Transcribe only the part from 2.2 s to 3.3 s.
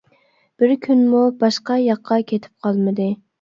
كېتىپ قالمىدى.